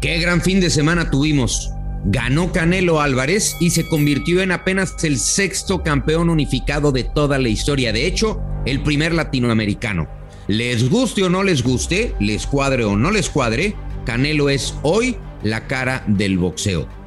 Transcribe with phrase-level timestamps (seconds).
[0.00, 1.72] Qué gran fin de semana tuvimos.
[2.04, 7.48] Ganó Canelo Álvarez y se convirtió en apenas el sexto campeón unificado de toda la
[7.48, 7.92] historia.
[7.92, 10.08] De hecho, el primer latinoamericano.
[10.46, 13.74] Les guste o no les guste, les cuadre o no les cuadre,
[14.06, 16.97] Canelo es hoy la cara del boxeo.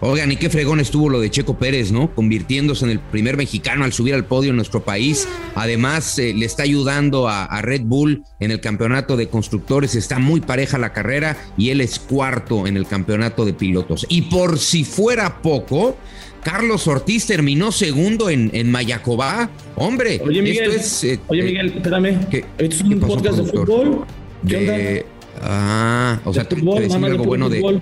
[0.00, 2.14] Oigan, y qué fregón estuvo lo de Checo Pérez, ¿no?
[2.14, 5.28] Convirtiéndose en el primer mexicano al subir al podio en nuestro país.
[5.54, 9.94] Además, eh, le está ayudando a, a, Red Bull en el campeonato de constructores.
[9.94, 14.06] Está muy pareja la carrera y él es cuarto en el campeonato de pilotos.
[14.08, 15.96] Y por si fuera poco,
[16.42, 19.50] Carlos Ortiz terminó segundo en, en Mayacobá.
[19.76, 21.04] Hombre, oye, Miguel, esto es.
[21.04, 22.28] Eh, oye, Miguel, espérame.
[22.28, 24.06] ¿qué, ¿Esto es un podcast de fútbol?
[24.46, 25.06] ¿Qué de,
[25.40, 27.80] Ah, o sea, tú decir algo bueno de.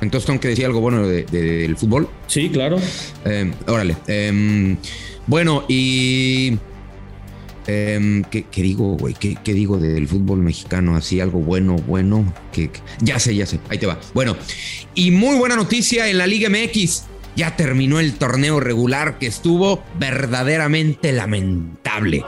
[0.00, 2.08] Entonces tengo que decir algo bueno de, de, del fútbol.
[2.26, 2.78] Sí, claro.
[3.24, 3.96] Eh, órale.
[4.06, 4.76] Eh,
[5.26, 6.56] bueno, y.
[7.66, 9.14] Eh, ¿qué, ¿qué, digo, güey?
[9.14, 10.96] ¿Qué, ¿Qué, digo del fútbol mexicano?
[10.96, 12.32] Así, algo bueno, bueno.
[12.52, 12.70] Que,
[13.00, 13.60] ya sé, ya sé.
[13.68, 13.98] Ahí te va.
[14.14, 14.36] Bueno,
[14.94, 17.04] y muy buena noticia en la Liga MX.
[17.36, 22.24] Ya terminó el torneo regular que estuvo verdaderamente lamentable.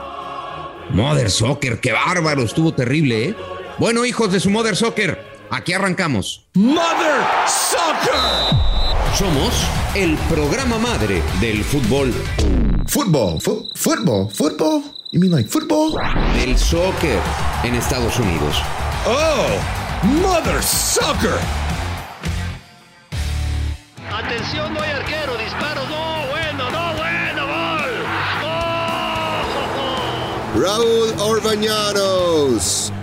[0.93, 3.35] Mother Soccer, qué bárbaro, estuvo terrible, ¿eh?
[3.79, 6.47] Bueno, hijos de su Mother Soccer, aquí arrancamos.
[6.55, 8.15] Mother Soccer.
[9.15, 9.53] Somos
[9.93, 12.13] el programa madre del fútbol.
[12.87, 13.39] Fútbol,
[13.75, 14.83] fútbol, fútbol.
[15.11, 15.97] You mean like football?
[16.33, 17.19] Del soccer
[17.63, 18.55] en Estados Unidos.
[19.05, 19.59] Oh,
[20.21, 21.37] Mother Soccer.
[24.09, 28.05] Atención, no hay arquero, disparo, no, bueno, no, bueno, gol.
[28.45, 29.41] ¡Oh!
[30.61, 32.93] Raúl Orbañanos.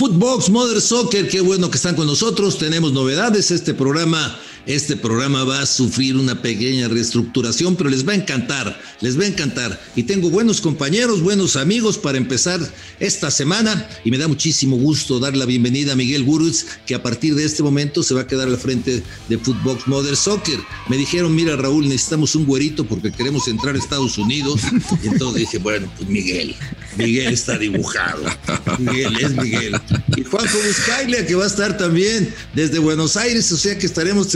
[0.00, 2.56] Footbox Mother Soccer, qué bueno que están con nosotros.
[2.56, 3.50] Tenemos novedades.
[3.50, 4.34] Este programa,
[4.66, 9.24] este programa va a sufrir una pequeña reestructuración, pero les va a encantar, les va
[9.24, 9.80] a encantar.
[9.96, 12.60] Y tengo buenos compañeros, buenos amigos para empezar
[12.98, 13.88] esta semana.
[14.04, 17.44] Y me da muchísimo gusto dar la bienvenida a Miguel Gurutz, que a partir de
[17.44, 20.58] este momento se va a quedar al frente de Footbox Mother Soccer.
[20.88, 24.60] Me dijeron, mira Raúl, necesitamos un güerito porque queremos entrar a Estados Unidos.
[25.02, 26.54] Y entonces dije, bueno, pues Miguel,
[26.96, 28.24] Miguel está dibujado.
[28.78, 29.80] Miguel es Miguel.
[30.16, 34.28] Y Juanjo Buscaglia, que va a estar también desde Buenos Aires, o sea que estaremos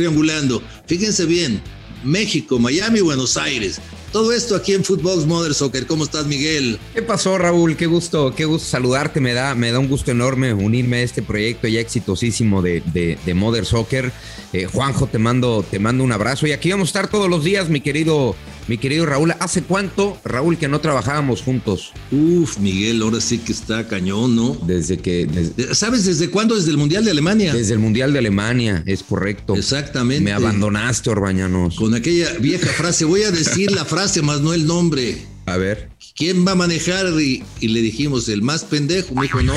[0.86, 1.60] Fíjense bien,
[2.02, 3.80] México, Miami, Buenos Aires.
[4.14, 5.88] Todo esto aquí en Footbox Mother Soccer.
[5.88, 6.78] ¿Cómo estás, Miguel?
[6.94, 7.76] ¿Qué pasó, Raúl?
[7.76, 9.18] Qué gusto, qué gusto saludarte.
[9.18, 13.18] Me da, me da un gusto enorme unirme a este proyecto ya exitosísimo de, de,
[13.26, 14.12] de Mother Soccer.
[14.52, 16.46] Eh, Juanjo, te mando, te mando un abrazo.
[16.46, 18.36] Y aquí vamos a estar todos los días, mi querido,
[18.68, 19.34] mi querido Raúl.
[19.40, 21.90] ¿Hace cuánto, Raúl, que no trabajábamos juntos?
[22.12, 24.56] Uf, Miguel, ahora sí que está cañón, ¿no?
[24.64, 25.26] Desde que.
[25.26, 26.54] Desde, ¿Sabes desde cuándo?
[26.54, 27.52] Desde el Mundial de Alemania.
[27.52, 29.56] Desde el Mundial de Alemania, es correcto.
[29.56, 30.22] Exactamente.
[30.22, 31.74] Me abandonaste, Orbañanos.
[31.74, 35.26] Con aquella vieja frase, voy a decir la frase más no el nombre.
[35.46, 35.90] A ver.
[36.14, 37.06] ¿Quién va a manejar?
[37.20, 39.14] Y, y le dijimos, el más pendejo.
[39.14, 39.54] Me dijo, no,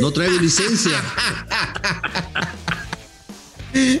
[0.00, 1.02] no trae licencia.
[3.74, 3.98] uh,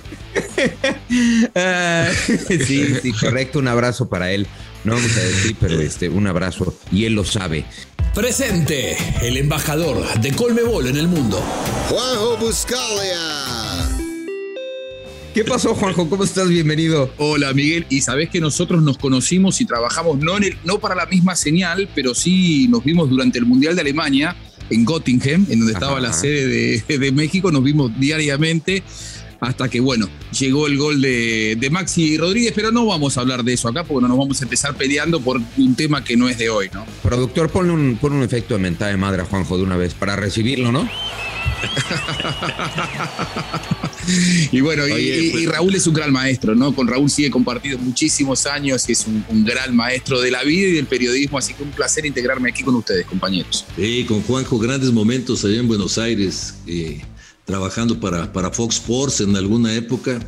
[2.66, 3.58] sí, sí, correcto.
[3.60, 4.46] Un abrazo para él.
[4.84, 6.76] No vamos a decir, pero este, un abrazo.
[6.92, 7.64] Y él lo sabe.
[8.14, 11.38] Presente, el embajador de Colmebol en el mundo.
[11.88, 13.55] Juanjo Buscalia.
[15.36, 16.08] ¿Qué pasó, Juanjo?
[16.08, 16.48] ¿Cómo estás?
[16.48, 17.12] Bienvenido.
[17.18, 17.84] Hola, Miguel.
[17.90, 21.36] Y sabés que nosotros nos conocimos y trabajamos no, en el, no para la misma
[21.36, 24.34] señal, pero sí nos vimos durante el Mundial de Alemania
[24.70, 26.00] en Göttingen, en donde estaba Ajá.
[26.00, 27.52] la sede de, de México.
[27.52, 28.82] Nos vimos diariamente
[29.38, 30.08] hasta que, bueno,
[30.40, 33.84] llegó el gol de, de, Maxi Rodríguez, pero no vamos a hablar de eso acá
[33.84, 36.70] porque no nos vamos a empezar peleando por un tema que no es de hoy,
[36.72, 36.86] ¿no?
[37.02, 39.92] Productor, ponle un, pon un efecto de mentada de madre a Juanjo de una vez
[39.92, 40.88] para recibirlo, ¿no?
[44.52, 46.74] Y bueno, Oye, y, pues, y, Raúl es un gran maestro, ¿no?
[46.74, 50.68] Con Raúl sigue compartido muchísimos años y es un, un, gran maestro de la vida
[50.68, 53.64] y del periodismo, así que un placer integrarme aquí con ustedes, compañeros.
[53.76, 56.54] Sí, con Juanjo, grandes momentos allá en Buenos Aires.
[56.66, 57.02] Eh
[57.46, 60.18] trabajando para, para Fox Sports en alguna época.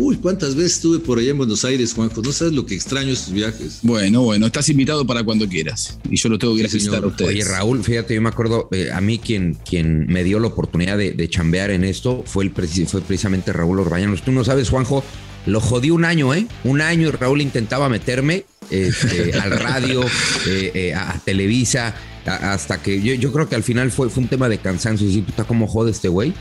[0.00, 2.22] Uy, cuántas veces estuve por allá en Buenos Aires, Juanjo.
[2.22, 3.80] No sabes lo que extraño estos viajes.
[3.82, 5.98] Bueno, bueno, estás invitado para cuando quieras.
[6.08, 7.30] Y yo lo tengo que ir a visitar a ustedes.
[7.30, 10.96] Oye, Raúl, fíjate, yo me acuerdo, eh, a mí quien, quien me dio la oportunidad
[10.96, 14.22] de, de chambear en esto fue, el, fue precisamente Raúl Orbañanos.
[14.22, 15.02] Tú no sabes, Juanjo,
[15.46, 16.46] lo jodí un año, ¿eh?
[16.62, 20.02] Un año Raúl intentaba meterme este, al radio,
[20.46, 24.22] eh, eh, a Televisa, a, hasta que yo, yo, creo que al final fue, fue
[24.22, 25.06] un tema de cansancio.
[25.06, 26.34] Y decir, puta, ¿cómo jode este güey?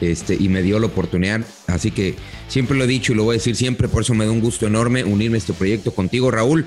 [0.00, 1.40] Este, y me dio la oportunidad.
[1.66, 2.14] Así que
[2.48, 4.40] siempre lo he dicho y lo voy a decir siempre, por eso me da un
[4.40, 6.66] gusto enorme unirme a este proyecto contigo, Raúl.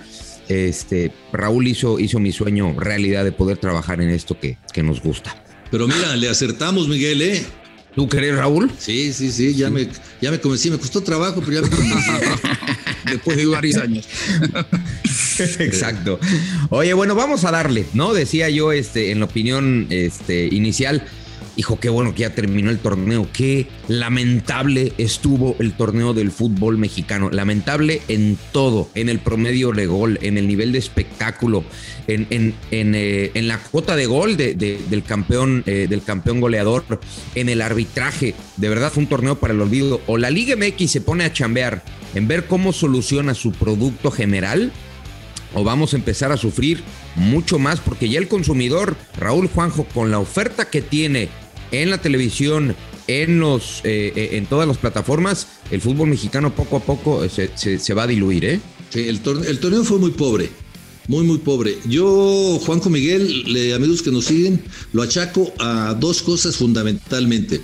[0.50, 5.02] Este, Raúl hizo, hizo mi sueño realidad de poder trabajar en esto que, que nos
[5.02, 5.42] gusta.
[5.70, 7.46] Pero mira, le acertamos, Miguel, ¿eh?
[7.96, 8.72] ¿Tú crees, Raúl?
[8.78, 9.74] Sí, sí, sí, ya, sí.
[9.74, 9.88] Me,
[10.22, 12.12] ya me convencí, me costó trabajo, pero ya me convencí.
[13.06, 14.08] Después de varios años.
[15.60, 16.20] Exacto.
[16.70, 18.14] Oye, bueno, vamos a darle, ¿no?
[18.14, 21.04] Decía yo este, en la opinión este, inicial,
[21.62, 23.28] hijo, qué bueno que ya terminó el torneo.
[23.32, 27.30] Qué lamentable estuvo el torneo del fútbol mexicano.
[27.30, 31.64] Lamentable en todo, en el promedio de gol, en el nivel de espectáculo,
[32.08, 37.00] en, en, en, eh, la cuota de gol del, campeón, eh, del campeón goleador,
[37.36, 38.34] en el arbitraje.
[38.58, 40.02] De verdad fue un torneo para el olvido.
[40.08, 41.84] O la Liga MX se pone a chambear
[42.16, 44.72] en ver cómo soluciona su producto general
[45.54, 46.84] o vamos a empezar a sufrir
[47.16, 51.30] mucho más porque ya el consumidor, Raúl Juanjo, con la oferta que tiene
[51.72, 52.76] en la televisión,
[53.08, 57.94] en, los, eh, eh, en todas las plataformas, el fútbol mexicano poco a poco se,
[57.94, 58.46] va a diluir.
[58.46, 58.60] ¿eh?
[58.94, 60.50] el, torneo, fue muy pobre.
[61.08, 61.78] Muy, muy pobre.
[61.88, 64.62] Yo, Juanjo Miguel, amigos que nos siguen,
[64.94, 67.62] lo achaco a dos cosas fundamentalmente.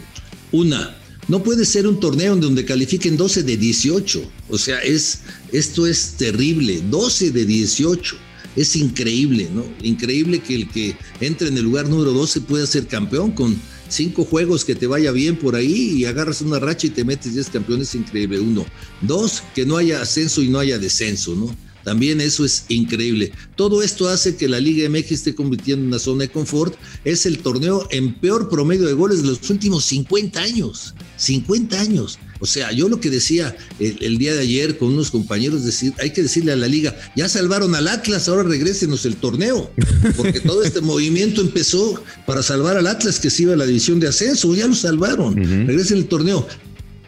[0.52, 4.32] Una, no puede ser un torneo en donde califiquen 12 de 18.
[4.50, 5.20] O sea, es,
[5.52, 6.82] esto es terrible.
[6.90, 8.16] 12 de 18.
[8.56, 9.66] Es increíble, ¿no?
[9.84, 13.56] Increíble que el que entre en el lugar número 12 pueda ser campeón con
[13.90, 17.36] cinco juegos que te vaya bien por ahí y agarras una racha y te metes
[17.36, 17.82] y es campeón.
[17.82, 18.40] Es increíble.
[18.40, 18.66] Uno.
[19.02, 21.56] Dos, que no haya ascenso y no haya descenso, ¿no?
[21.88, 23.32] También eso es increíble.
[23.56, 26.76] Todo esto hace que la Liga MX esté convirtiendo en una zona de confort.
[27.06, 30.96] Es el torneo en peor promedio de goles de los últimos 50 años.
[31.16, 32.20] 50 años.
[32.40, 36.12] O sea, yo lo que decía el, día de ayer con unos compañeros, decir, hay
[36.12, 39.72] que decirle a la liga, ya salvaron al Atlas, ahora regrésenos el torneo,
[40.16, 44.00] porque todo este movimiento empezó para salvar al Atlas que se iba a la división
[44.00, 46.48] de ascenso, ya lo salvaron, regresen el torneo.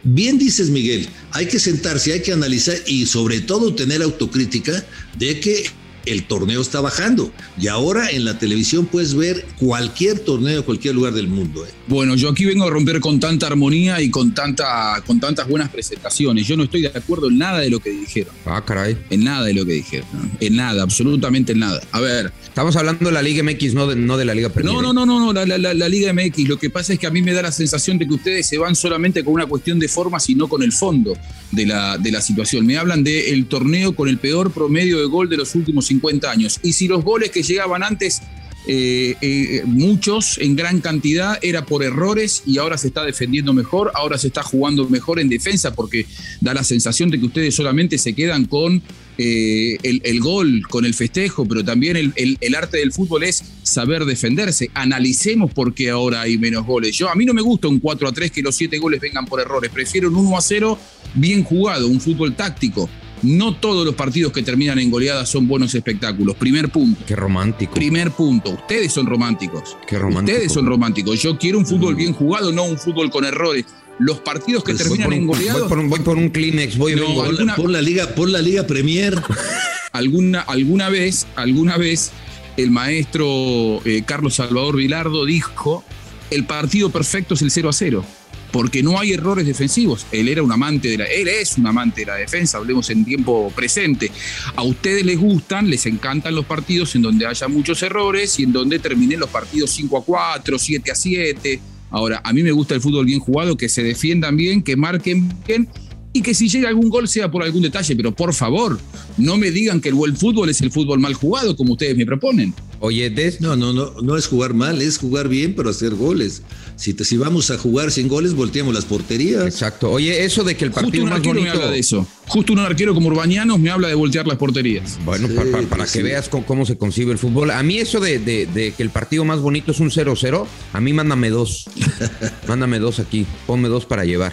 [0.02, 4.84] Bien dices, Miguel, hay que sentarse, hay que analizar y sobre todo tener autocrítica
[5.18, 5.64] de que
[6.10, 7.32] el torneo está bajando.
[7.58, 11.64] Y ahora en la televisión puedes ver cualquier torneo en cualquier lugar del mundo.
[11.64, 11.70] ¿eh?
[11.86, 15.68] Bueno, yo aquí vengo a romper con tanta armonía y con, tanta, con tantas buenas
[15.70, 16.46] presentaciones.
[16.46, 18.34] Yo no estoy de acuerdo en nada de lo que dijeron.
[18.44, 18.96] Ah, caray.
[19.10, 20.06] En nada de lo que dijeron.
[20.40, 21.80] En nada, absolutamente en nada.
[21.92, 22.32] A ver.
[22.44, 24.74] Estamos hablando de la Liga MX, no de, no de la Liga Premier.
[24.74, 26.48] No, no, no, no, no la, la, Liga MX.
[26.48, 28.58] Lo que pasa es que a mí me da la sensación de que ustedes se
[28.58, 31.16] van solamente con una cuestión de formas y no con el fondo
[31.52, 32.66] de la, de la situación.
[32.66, 36.60] Me hablan del torneo con el peor promedio de gol de los últimos 50 años.
[36.62, 38.22] Y si los goles que llegaban antes
[38.66, 43.90] eh, eh, muchos en gran cantidad era por errores y ahora se está defendiendo mejor,
[43.94, 46.04] ahora se está jugando mejor en defensa porque
[46.42, 48.82] da la sensación de que ustedes solamente se quedan con
[49.16, 54.70] eh, el, gol, con el festejo, pero también el, arte del fútbol es saber defenderse.
[54.74, 56.96] Analicemos por qué ahora hay menos goles.
[56.96, 59.24] Yo, a mí no me gusta un 4 a 3 que los 7 goles vengan
[59.24, 60.78] por errores, prefiero un 1 a 0
[61.14, 62.88] bien jugado, un fútbol táctico
[63.22, 66.36] no todos los partidos que terminan en goleadas son buenos espectáculos.
[66.36, 67.02] Primer punto.
[67.06, 67.74] Qué romántico.
[67.74, 68.50] Primer punto.
[68.50, 69.76] Ustedes son románticos.
[69.86, 70.36] Qué romántico.
[70.36, 71.20] Ustedes son románticos.
[71.22, 71.98] Yo quiero un fútbol mm.
[71.98, 73.64] bien jugado, no un fútbol con errores.
[73.98, 75.68] Los partidos que pues terminan en goleadas.
[75.68, 79.20] Voy por, un, Kleenex, voy por, la liga, por la liga Premier.
[79.92, 82.10] alguna, alguna vez, alguna vez,
[82.56, 85.84] el maestro eh, Carlos Salvador Vilardo dijo:
[86.30, 88.04] el partido perfecto es el 0 a 0
[88.52, 90.06] porque no hay errores defensivos.
[90.12, 93.04] Él era un amante de la, él es un amante de la defensa, hablemos en
[93.04, 94.10] tiempo presente.
[94.56, 98.52] A ustedes les gustan, les encantan los partidos en donde haya muchos errores y en
[98.52, 101.60] donde terminen los partidos 5 a 4, 7 a 7.
[101.90, 105.32] Ahora, a mí me gusta el fútbol bien jugado, que se defiendan bien, que marquen
[105.46, 105.68] bien
[106.12, 108.80] y que si llega algún gol sea por algún detalle, pero por favor,
[109.16, 112.06] no me digan que el buen fútbol es el fútbol mal jugado, como ustedes me
[112.06, 112.52] proponen.
[112.82, 116.42] Oye, Des, no, no, no, no es jugar mal, es jugar bien, pero hacer goles.
[116.76, 119.44] Si, te, si vamos a jugar sin goles, volteamos las porterías.
[119.44, 119.90] Exacto.
[119.90, 122.06] Oye, eso de que el partido Justo un arquero me habla de eso.
[122.26, 124.98] Justo un arquero como Urbanianos me habla de voltear las porterías.
[125.04, 125.28] Bueno,
[125.68, 127.50] para, que veas cómo, se concibe el fútbol.
[127.50, 130.92] A mí eso de, de que el partido más bonito es un 0-0, a mí
[130.94, 131.66] mándame dos.
[132.48, 133.26] mándame dos aquí.
[133.46, 134.32] Ponme dos para llevar.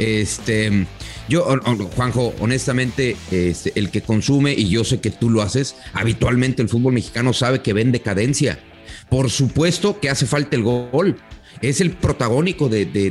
[0.00, 0.86] Este,
[1.28, 1.44] yo,
[1.94, 6.70] Juanjo, honestamente, este, el que consume, y yo sé que tú lo haces, habitualmente el
[6.70, 8.58] fútbol mexicano sabe que ven decadencia.
[9.10, 11.16] Por supuesto que hace falta el gol.
[11.60, 12.86] Es el protagónico de.
[12.86, 13.10] de,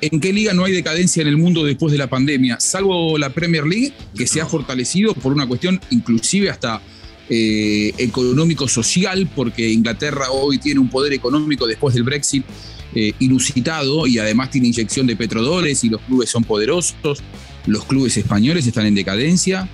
[0.00, 2.60] ¿En qué liga no hay decadencia en el mundo después de la pandemia?
[2.60, 6.80] Salvo la Premier League, que se ha fortalecido por una cuestión inclusive hasta
[7.28, 12.44] eh, económico-social, porque Inglaterra hoy tiene un poder económico después del Brexit
[12.94, 17.22] eh, inusitado y además tiene inyección de petrodólares y los clubes son poderosos.
[17.66, 19.68] Los clubes españoles están en decadencia.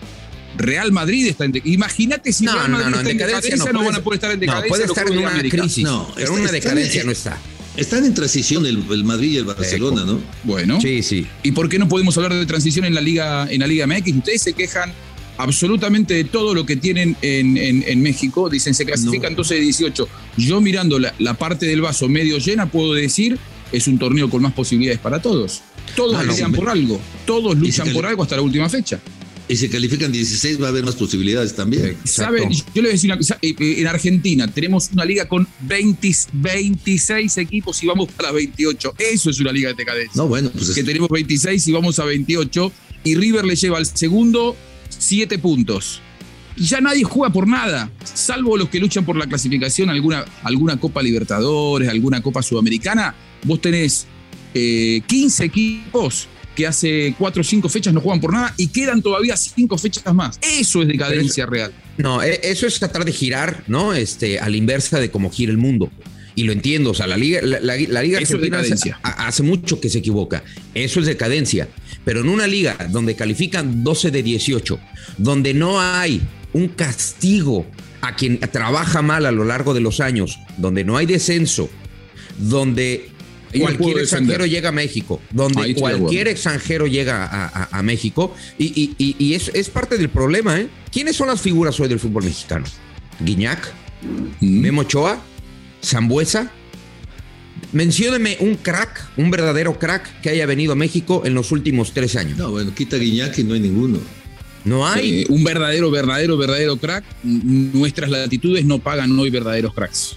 [0.56, 1.74] Real Madrid está en decadencia.
[1.74, 4.68] Imagínate si Real Madrid está en decadencia, no, van a poder estar en decadencia.
[4.68, 7.38] puede estar en una crisis, no, pero en una decadencia no está.
[7.76, 10.20] Están en transición el, Madrid y el Barcelona, ¿no?
[10.42, 10.80] Bueno.
[10.80, 11.28] Sí, sí.
[11.44, 14.16] ¿Y por qué no podemos hablar de transición en la Liga, en la Liga MX?
[14.16, 14.92] Ustedes se quejan
[15.38, 18.50] absolutamente de todo lo que tienen en, México.
[18.50, 20.08] Dicen, se clasifican 12 de 18.
[20.36, 23.38] Yo mirando la, parte del vaso medio llena, puedo decir,
[23.72, 25.62] es un torneo con más posibilidades para todos.
[25.96, 27.00] Todos luchan por algo.
[27.24, 29.00] Todos luchan por algo hasta la última fecha.
[29.50, 31.96] Y si califican 16 va a haber más posibilidades también.
[32.04, 32.50] ¿Saben?
[32.50, 33.38] Yo le voy a decir una cosa.
[33.40, 38.94] Eh, eh, en Argentina tenemos una liga con 20, 26 equipos y vamos para 28.
[38.98, 40.12] Eso es una liga de decadencia.
[40.16, 42.72] No, bueno, pues Que tenemos 26 y vamos a 28.
[43.04, 44.54] Y River le lleva al segundo
[44.98, 46.00] 7 puntos.
[46.56, 50.78] Y ya nadie juega por nada, salvo los que luchan por la clasificación, alguna, alguna
[50.78, 53.14] Copa Libertadores, alguna Copa Sudamericana.
[53.44, 54.08] Vos tenés
[54.52, 56.28] 15 equipos
[56.58, 60.12] que hace cuatro o cinco fechas no juegan por nada y quedan todavía cinco fechas
[60.12, 60.40] más.
[60.42, 61.72] Eso es decadencia real.
[61.98, 63.94] No, e, eso es tratar de girar, ¿no?
[63.94, 65.88] Este, a la inversa de cómo gira el mundo.
[66.34, 69.98] Y lo entiendo, o sea, la Liga, la, liga Argentina hace, hace, mucho que se
[69.98, 70.42] equivoca.
[70.74, 71.68] Eso es decadencia.
[72.08, 74.80] Pero en una liga donde califican 12 de 18,
[75.18, 76.22] donde no hay
[76.54, 77.66] un castigo
[78.00, 81.68] a quien trabaja mal a lo largo de los años, donde no hay descenso,
[82.38, 83.10] donde
[83.60, 87.26] cualquier extranjero llega a México, donde cualquier extranjero llega
[87.70, 90.58] a, México y, es, es, parte del problema.
[90.58, 90.70] ¿eh?
[90.90, 92.64] ¿Quiénes son las figuras hoy del fútbol mexicano?
[93.20, 93.70] Guiñac,
[94.40, 94.60] mm.
[94.60, 95.20] Memo Ochoa,
[95.84, 96.50] Zambuesa.
[97.72, 102.16] Mencióneme un crack, un verdadero crack que haya venido a México en los últimos tres
[102.16, 102.38] años.
[102.38, 103.98] No, bueno, quita Guiñac y no hay ninguno.
[104.64, 105.22] No hay.
[105.22, 107.04] Eh, un verdadero, verdadero, verdadero crack.
[107.22, 110.16] Nuestras latitudes no pagan hoy verdaderos cracks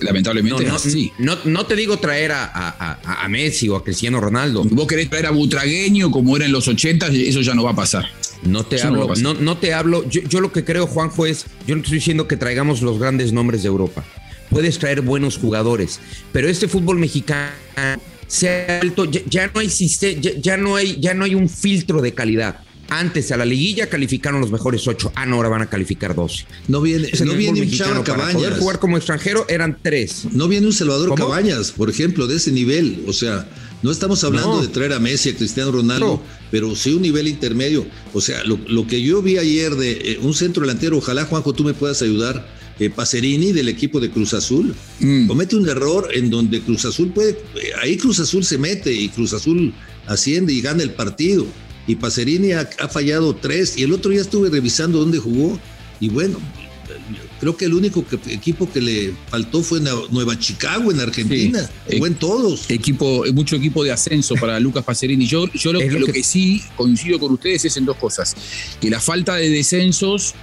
[0.00, 1.12] lamentablemente no, sí.
[1.18, 4.64] No, te digo traer a, Messi o a Cristiano Ronaldo.
[4.64, 7.76] Vos querés traer a Butragueño como era en los 80, eso ya no va a
[7.76, 8.06] pasar.
[8.42, 10.08] No te hablo, no, te hablo.
[10.08, 13.62] Yo, lo que creo, Juanjo, es, yo no estoy diciendo que traigamos los grandes nombres
[13.62, 14.04] de Europa.
[14.50, 16.00] Puedes traer buenos jugadores,
[16.32, 17.50] pero este fútbol mexicano
[18.26, 19.68] se ha vuelto, ya, no hay
[20.40, 22.60] ya, no hay, ya no hay un filtro de calidad.
[22.88, 25.10] Antes a la liguilla calificaron los mejores ocho.
[25.14, 26.46] Ah, no, ahora van a calificar dos.
[26.68, 28.34] No viene, no viene un Chava Cabañas.
[28.34, 30.26] Para poder jugar como extranjero eran tres.
[30.32, 33.04] No viene un Salvador Cabañas, por ejemplo, de ese nivel.
[33.08, 33.48] O sea,
[33.82, 37.86] no estamos hablando de traer a Messi, a Cristiano Ronaldo, pero sí un nivel intermedio.
[38.12, 41.64] O sea, lo, que yo vi ayer de eh, un centro delantero, ojalá Juanjo tú
[41.64, 42.46] me puedas ayudar.
[42.80, 45.28] Eh, Pacerini del equipo de Cruz Azul mm.
[45.28, 49.08] comete un error en donde Cruz Azul puede, eh, ahí Cruz Azul se mete y
[49.10, 49.72] Cruz Azul
[50.06, 51.46] asciende y gana el partido
[51.86, 55.56] y Pacerini ha, fallado tres y el otro día estuve revisando dónde jugó
[56.00, 56.40] y bueno,
[57.40, 62.14] creo que el único equipo que le faltó fue Nueva Chicago en Argentina, jugó en
[62.14, 62.68] todos.
[62.68, 65.26] Equipo, mucho equipo de ascenso para Lucas Pacerini.
[65.26, 66.22] Yo, yo lo, que...
[66.22, 68.34] sí coincido con ustedes es en dos cosas,
[68.80, 70.34] que la falta de descensos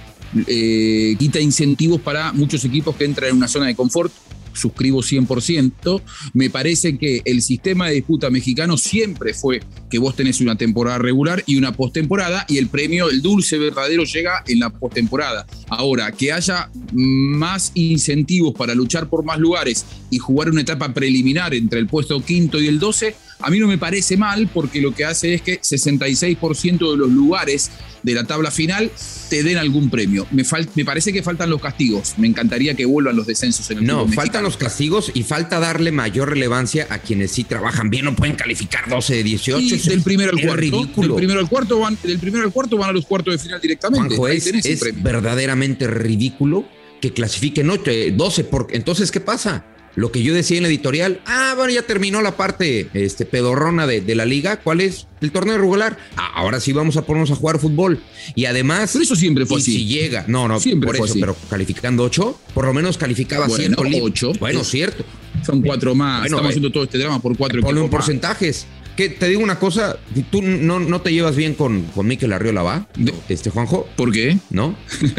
[0.46, 4.12] eh, quita incentivos para muchos equipos que entran en una zona de confort
[4.54, 6.02] suscribo 100%.
[6.34, 10.98] Me parece que el sistema de disputa mexicano siempre fue que vos tenés una temporada
[10.98, 15.46] regular y una postemporada y el premio, el dulce verdadero, llega en la postemporada.
[15.68, 21.54] Ahora, que haya más incentivos para luchar por más lugares y jugar una etapa preliminar
[21.54, 24.94] entre el puesto quinto y el 12, a mí no me parece mal porque lo
[24.94, 27.70] que hace es que 66% de los lugares
[28.02, 28.90] de la tabla final
[29.28, 30.26] te den algún premio.
[30.30, 30.44] Me,
[30.74, 32.14] me parece que faltan los castigos.
[32.18, 35.92] Me encantaría que vuelvan los descensos en el No, faltan los castigos y falta darle
[35.92, 39.90] mayor relevancia a quienes sí trabajan bien, no pueden calificar 12 de 18.
[39.90, 40.56] del primero al cuarto.
[40.56, 41.08] Ridículo.
[41.08, 43.60] Del primero al cuarto van, del primero al cuarto van a los cuartos de final
[43.60, 44.16] directamente.
[44.16, 46.66] Juanjo, es, verdaderamente ridículo
[47.00, 47.70] que clasifiquen
[48.16, 49.64] 12, porque entonces ¿qué pasa?
[49.94, 53.86] Lo que yo decía en la editorial, ah, bueno, ya terminó la parte este, pedorrona
[53.86, 55.06] de, la liga, ¿cuál es?
[55.20, 55.98] El torneo regular.
[56.16, 58.00] Ah, ahora sí vamos a ponernos a jugar fútbol.
[58.34, 58.90] Y además...
[58.92, 59.72] Pero eso siempre fue así.
[59.72, 63.76] si llega, no, no, siempre por eso, pero calificando ocho, por lo menos calificaba bueno,
[63.76, 64.32] 100 ocho.
[64.38, 65.04] Bueno, cierto.
[65.44, 66.24] Son cuatro más.
[66.26, 69.96] Estamos haciendo todo este drama por cuatro Ponle un porcentajes que te digo una cosa,
[70.30, 72.86] tú no, no te llevas bien con, con Miquel Arriola, ¿va?
[73.28, 73.86] Este Juanjo.
[73.96, 74.38] ¿Por qué?
[74.50, 74.76] ¿No?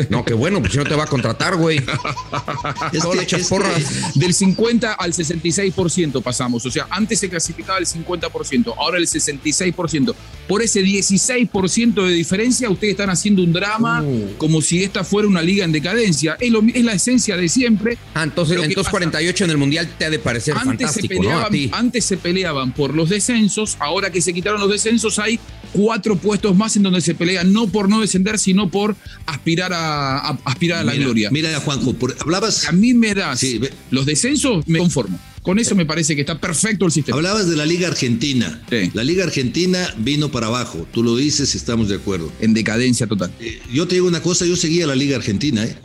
[0.10, 1.78] No, qué bueno, pues si no te va a contratar, güey.
[2.92, 4.16] es porras.
[4.16, 6.66] Del 50 al 66% pasamos.
[6.66, 10.14] O sea, antes se clasificaba el 50%, ahora el 66%.
[10.48, 14.36] Por ese 16% de diferencia, ustedes están haciendo un drama uh.
[14.38, 16.38] como si esta fuera una liga en decadencia.
[16.40, 17.98] Es, es la esencia de siempre.
[18.14, 21.48] Ah, entonces, entonces 48 en el Mundial te ha de parecer antes fantástico, ¿no?
[21.72, 25.40] Antes se peleaban por los descensos ahora que se quitaron los descensos, hay
[25.72, 30.30] cuatro puestos más en donde se pelea no por no descender, sino por aspirar a,
[30.46, 31.30] aspirar a la gloria.
[31.32, 32.68] Mira, Juanjo, hablabas.
[32.68, 33.44] A mí me das
[33.92, 35.20] los descensos, me conformo.
[35.42, 37.18] Con eso me parece que está perfecto el sistema.
[37.18, 38.62] Hablabas de la Liga Argentina.
[38.94, 40.88] La Liga Argentina vino para abajo.
[40.94, 42.32] Tú lo dices y estamos de acuerdo.
[42.40, 43.34] En decadencia total.
[43.42, 45.76] Eh, yo te digo una cosa, yo seguía la Liga Argentina, ¿eh?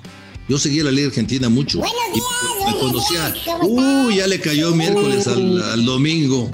[0.48, 1.78] Yo seguía la Liga Argentina mucho.
[1.78, 3.34] Buenos días, me conocía.
[3.62, 6.50] Uy, ya le cayó miércoles al, al domingo.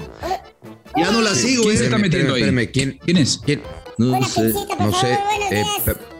[0.97, 2.67] Ya no la sigo, ¿Quién se está metiendo ahí?
[2.67, 3.39] ¿quién, ¿quién es?
[3.43, 3.61] ¿Quién?
[3.97, 5.13] No sé, no sé.
[5.51, 5.63] Eh,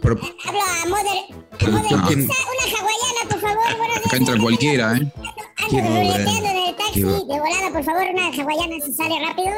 [0.02, 0.20] Hablo
[0.62, 1.18] a Mother.
[1.60, 3.76] A una hawaiana, por favor.
[3.76, 5.12] Buenos Acá entra cualquiera, ¿eh?
[5.58, 7.00] Ando ruleteando en el taxi.
[7.02, 9.50] De volada, por favor, una hawaiana si sale rápido.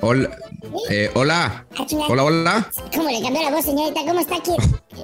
[0.00, 0.36] Hola,
[0.90, 1.66] Eh, hola.
[1.76, 2.06] Ah, chinga.
[2.08, 2.70] Hola, hola.
[2.94, 4.00] ¿Cómo le cambió la voz, señorita?
[4.06, 4.50] ¿Cómo está aquí?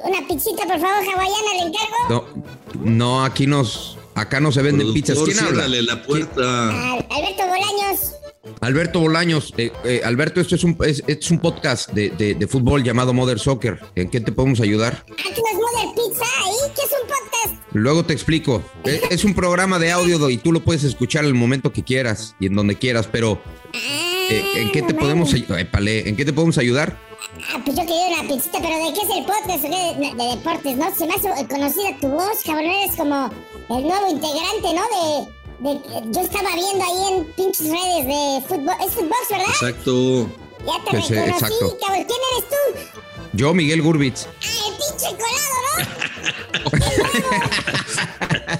[0.04, 1.96] Una pizzita, por favor, hawaiana, le encargo.
[2.10, 2.24] No,
[2.84, 5.16] no, aquí nos, acá no se venden pizzas.
[5.16, 5.64] Productor, ¿Quién habla?
[5.64, 6.68] ciérrale la puerta.
[6.92, 8.12] Al- Alberto Bolaños.
[8.60, 9.52] Alberto Bolaños.
[9.56, 13.12] Eh, eh, Alberto, esto es un, es, es un podcast de, de- de fútbol llamado
[13.12, 13.78] Mother Soccer.
[13.94, 15.04] ¿En qué te podemos ayudar?
[15.12, 17.62] Aquí nos Mother Pizza ahí, que es un podcast.
[17.74, 18.62] Luego te explico.
[18.84, 22.34] Eh, Es un programa de audio y tú lo puedes escuchar el momento que quieras
[22.40, 23.40] y en donde quieras, pero
[23.72, 25.32] eh, ¿en qué te no podemos?
[25.34, 26.98] Épale, ¿En qué te podemos ayudar?
[27.54, 29.64] Ah, pues yo quería una pizzita, pero ¿de qué es el podcast?
[29.64, 30.00] ¿O qué?
[30.00, 30.94] De, de deportes, ¿no?
[30.94, 32.64] Se me hace conocida tu voz, cabrón.
[32.66, 33.30] Eres como
[33.70, 34.82] el nuevo integrante, ¿no?
[34.82, 35.80] De, de-
[36.12, 38.74] yo estaba viendo ahí en pinches redes de fútbol.
[38.86, 39.46] Es fútbol, ¿verdad?
[39.48, 40.26] Exacto.
[40.66, 41.78] Ya te reconocí, exacto.
[41.84, 42.06] cabrón.
[42.06, 42.98] ¿Quién eres tú?
[43.34, 44.26] Yo, Miguel Gurbitz.
[44.26, 47.02] Ah, el pinche colado, ¿no?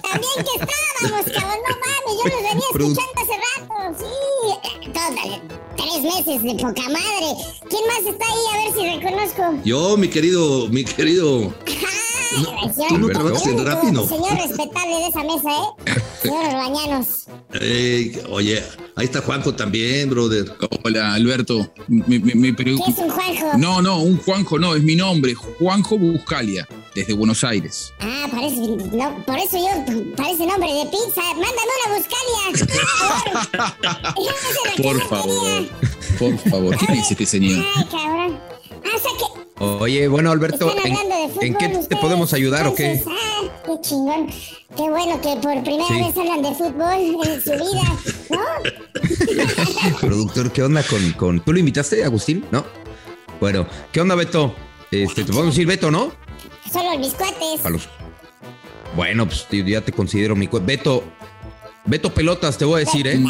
[0.02, 1.58] También que estábamos, cabrón.
[1.68, 3.74] No mames, yo los venía escuchando hace rato.
[3.98, 5.22] Sí, todo,
[5.76, 7.28] tres meses de poca madre.
[7.68, 8.44] ¿Quién más está ahí?
[8.52, 9.42] A ver si reconozco.
[9.64, 11.52] Yo, mi querido, mi querido.
[11.66, 14.06] Ay, tú no trabajas en Rappi, ¿no?
[14.06, 16.02] Señor respetable de esa mesa, ¿eh?
[16.22, 17.06] Señor Orbañanos.
[17.54, 18.62] eh, oye,
[18.96, 20.44] ahí está Juanjo también, brother.
[20.84, 21.72] Hola, Alberto.
[21.88, 23.58] Me, me- me ¿Qué es un Juanjo?
[23.58, 25.34] No, no, un Juanjo no, es mi nombre.
[25.34, 27.92] Juanjo Buscalia, desde Buenos Aires.
[28.00, 31.22] Ah, parece, no, por eso yo, parece nombre de pizza.
[31.34, 33.72] Mándame una buscalia.
[34.82, 35.66] Por favor.
[36.18, 37.64] Por favor, ¿qué dice este señor?
[37.76, 38.38] Ay, cabrón.
[38.84, 42.32] Ah, o sea que Oye, bueno, Alberto, ¿en, hablando de fútbol en qué te podemos
[42.32, 43.02] ayudar o qué?
[43.06, 43.42] Ah,
[43.76, 44.26] qué chingón.
[44.76, 45.94] Qué bueno que por primera Sí.
[46.02, 47.98] vez hablan de fútbol en su vida,
[48.30, 49.98] ¿no?
[50.00, 51.40] Productor, ¿qué onda con, con...
[51.40, 52.44] ¿Tú lo invitaste, Agustín?
[52.50, 52.64] ¿No?
[53.40, 54.54] Bueno, ¿qué onda, Beto?
[54.90, 56.12] Este, te podemos decir Beto, ¿no?
[56.72, 57.64] Solo mis cuates.
[57.70, 57.88] Los...
[58.96, 60.46] Bueno, pues ya te considero mi...
[60.48, 61.02] cue- Beto,
[61.84, 63.20] Beto Pelotas, te voy a decir, ¿eh?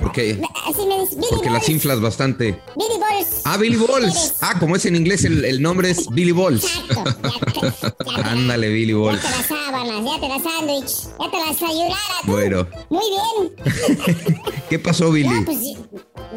[0.00, 2.62] Porque, dice, Billy porque las inflas bastante.
[2.76, 3.42] Billy Balls.
[3.44, 4.34] Ah, Billy Balls.
[4.40, 6.64] Ah, como es en inglés, el, el nombre es Billy Balls.
[6.88, 7.74] Ya
[8.14, 9.20] ya Ándale, Billy Ya Balls.
[9.22, 12.30] te las sábanas, ya te las sándwich, ya te las ayudara tú.
[12.32, 12.66] Bueno.
[12.88, 14.42] Muy bien.
[14.70, 15.28] ¿Qué pasó, Billy?
[15.28, 15.58] Ya, pues,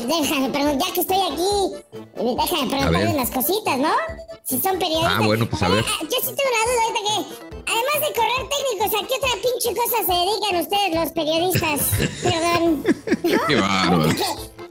[0.08, 3.92] déjame preguntar, ya que estoy aquí, déjame preguntarle unas cositas, ¿no?
[4.44, 5.14] Si son periodistas.
[5.16, 5.84] Ah, bueno, pues, a ver.
[5.84, 7.51] Yo sí tengo una duda ahorita que,
[7.82, 11.80] además de correr técnicos, ¿a qué otra pinche cosa se dedican ustedes los periodistas?
[12.24, 12.84] Perdón.
[13.48, 14.10] Qué bárbaro.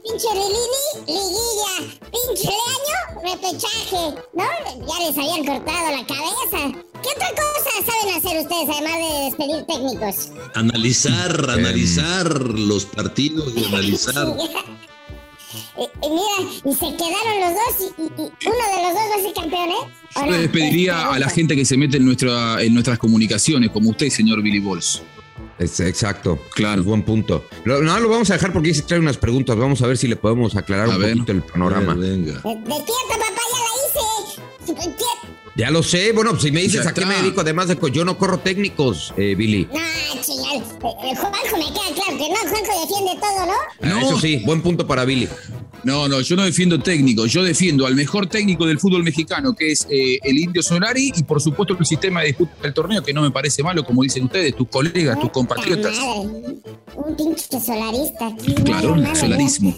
[0.02, 4.44] Pinche lilini, liguilla, pinche leaño, repechaje, ¿no?
[4.86, 6.78] Ya les habían cortado la cabeza.
[7.02, 10.30] ¿Qué otra cosa saben hacer ustedes además de despedir técnicos?
[10.54, 11.50] Analizar, Em.
[11.50, 14.26] analizar los partidos y analizar.
[15.78, 19.02] Y, y mira, y se quedaron los dos y, y- y uno de los dos
[19.10, 19.92] va a ser campeón, ¿eh?
[20.16, 20.32] ¿O Yo no?
[20.32, 24.08] le despediría a la gente que se mete en, nuestra, en nuestras comunicaciones, como usted,
[24.10, 25.02] señor Billy Balls.
[25.58, 26.38] Exacto.
[26.54, 26.82] Claro.
[26.84, 27.44] Buen punto.
[27.64, 29.56] Lo- no, lo vamos a dejar porque se trae unas preguntas.
[29.56, 31.12] Vamos a ver si le podemos aclarar A un ver.
[31.12, 31.94] poquito el panorama.
[31.94, 32.32] Venga.
[32.32, 34.90] De- Despierta, papá, ya la hice.
[35.56, 36.12] Ya lo sé.
[36.12, 38.16] Bueno, pues si me dices Ya a qué me dedico, además de que yo no
[38.16, 39.66] corro técnicos, eh, Billy.
[39.72, 40.54] No, chingada.
[40.54, 40.62] Eh,
[41.10, 42.36] eh, Juanjo me queda claro que no.
[42.36, 43.52] Juanjo defiende todo, ¿no?
[43.82, 43.98] Ah, No.
[44.00, 45.28] Eso sí, buen punto para Billy.
[45.82, 49.72] No, no, yo no defiendo técnicos, yo defiendo al mejor técnico del fútbol mexicano, que
[49.72, 53.14] es eh, el Indio Solari, y por supuesto el sistema de disputa del torneo, que
[53.14, 55.96] no me parece malo, como dicen ustedes, tus colegas, tus compatriotas.
[55.96, 56.56] Madre.
[56.96, 58.26] Un pinche solarista.
[58.26, 59.74] aquí, Claro, no, solarismo.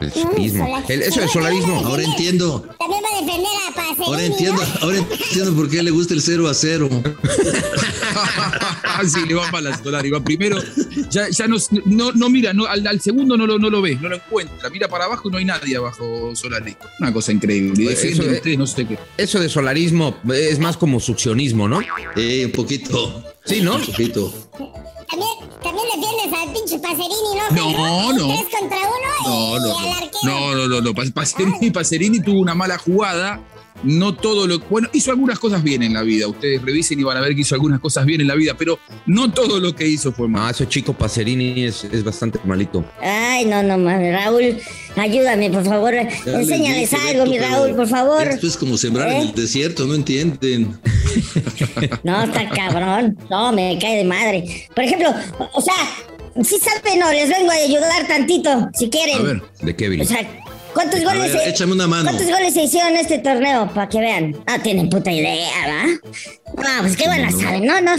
[0.00, 0.12] El
[0.88, 1.80] El- eso es solarismo.
[1.84, 2.60] Ahora entiendo.
[2.78, 3.50] También va a defender
[3.98, 6.88] Ahora entiendo, ahora entiendo por qué le gusta el 0 a 0.
[9.08, 10.58] sí, le va mal a Solari, va primero,
[11.10, 13.96] ya, ya no, no, no mira, no, al, al segundo no lo, no lo ve,
[14.00, 16.76] no lo encuentra, mira para abajo y no hay nadie abajo Solari.
[17.00, 18.98] Una cosa increíble, y Pues eso, ustedes, no sé qué.
[19.16, 21.80] Eso de solarismo es más como succionismo, ¿no?
[22.16, 23.22] Eh, un poquito.
[23.44, 23.76] Sí, ¿no?
[23.76, 24.32] Un poquito.
[25.08, 25.30] También,
[25.62, 27.72] también defiendes al pinche Pacerini, ¿no?
[27.72, 28.34] No, no.
[28.34, 29.78] Tres contra uno No, y, no, y no.
[29.78, 30.18] al arquero.
[30.24, 30.94] No, no, no, no.
[31.14, 33.40] Pacerini, Pacerini tuvo una mala jugada.
[33.82, 34.58] No todo lo.
[34.60, 36.26] Bueno, hizo algunas cosas bien en la vida.
[36.26, 38.78] Ustedes revisen y van a ver que hizo algunas cosas bien en la vida, pero
[39.06, 40.48] no todo lo que hizo fue mal.
[40.48, 42.84] Ah, ese chico Pacerini es, es bastante malito.
[43.00, 44.56] Ay, no, no mames, Raúl,
[44.96, 45.94] ayúdame, por favor.
[45.94, 48.22] Enséñales dije, algo, mi Raúl, por favor.
[48.26, 49.20] Esto es como sembrar en ¿Eh?
[49.22, 50.78] el desierto, no entienden.
[52.02, 53.18] No, está cabrón.
[53.30, 54.68] No, me cae de madre.
[54.74, 55.08] Por ejemplo,
[55.52, 55.74] o sea,
[56.44, 59.18] si saben, no, les vengo a ayudar tantito, si quieren.
[59.18, 59.42] A ver.
[59.60, 60.02] ¿De qué, Billy?
[60.02, 60.20] O sea,
[60.78, 62.04] ¿cuántos A goles ver, se, una mano.
[62.04, 63.68] ¿Cuántos goles se hicieron en este torneo?
[63.74, 64.36] Para que vean.
[64.46, 65.86] Ah, tienen puta idea, ¿va?
[65.86, 67.66] No, pues qué buenas saben.
[67.66, 67.96] No, no.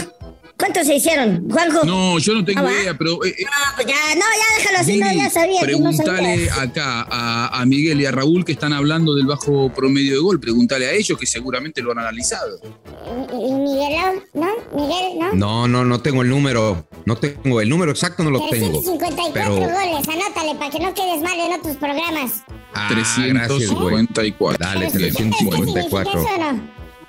[0.60, 1.84] ¿Cuántos se hicieron, Juanjo?
[1.84, 3.24] No, yo no tengo Ah, idea, pero.
[3.24, 6.54] eh, eh, No, pues ya, no, ya déjalo así, no, ya sabía no sabía.
[6.62, 10.38] acá a, a Miguel y a Raúl que están hablando del bajo promedio de gol.
[10.38, 12.60] Pregúntale a ellos que seguramente lo han analizado.
[13.32, 14.22] ¿Y, y Miguelón?
[14.34, 14.48] ¿No?
[14.74, 15.18] ¿Miguel?
[15.18, 15.32] ¿No?
[15.32, 16.86] No, no, no tengo el número.
[17.06, 18.68] No tengo el número exacto, no lo tengo.
[18.70, 22.32] 354 Pero goles, anótale para que no quedes mal en otros programas.
[22.74, 24.06] Ah, gracias, güey.
[24.06, 24.58] 354.
[24.66, 26.26] Dale, 354.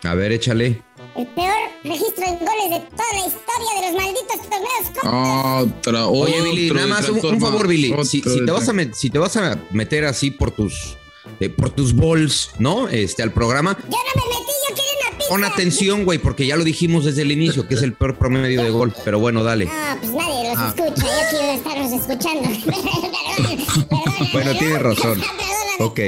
[0.03, 0.81] A ver, échale.
[1.15, 5.73] El peor registro en goles de toda la historia de los malditos torneos.
[5.77, 7.93] Otra, Oye, Billy, otro nada más un, un favor, Billy.
[8.05, 10.97] Si, si te vas a met- si te vas a meter así por tus
[11.39, 12.87] eh, por tus balls, ¿no?
[12.87, 15.29] Este al programa, Yo no me metí, yo quería una pizza.
[15.29, 18.63] pon atención, güey, porque ya lo dijimos desde el inicio que es el peor promedio
[18.63, 18.93] de gol.
[19.03, 19.65] Pero bueno, dale.
[19.65, 20.73] No, pues nadie los Ah.
[20.77, 22.49] escucha, yo quiero estarlos escuchando.
[23.89, 24.59] Perdón, Bueno, ¿no?
[24.59, 25.21] tienes razón.
[25.79, 25.99] Ok.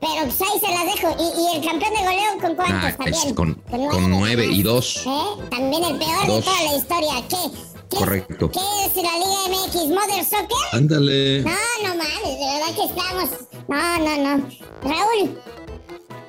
[0.00, 1.16] Pero pues ahí se las dejo.
[1.18, 3.34] ¿Y, y el campeón de goleo con cuántos Ah, también?
[3.34, 3.54] con-
[3.90, 5.02] con nueve y dos.
[5.06, 5.42] ¿Eh?
[5.50, 6.36] También el peor Dos.
[6.36, 7.12] de toda la historia.
[7.28, 7.58] ¿Qué?
[7.90, 8.50] ¿Qué, Correcto.
[8.50, 9.74] ¿Qué es la Liga MX?
[9.88, 10.68] ¿Mother Soccer?
[10.72, 11.40] Ándale.
[11.42, 11.50] No,
[11.84, 13.30] no mames, de verdad que estamos.
[13.66, 14.48] No, no, no.
[14.82, 15.40] Raúl,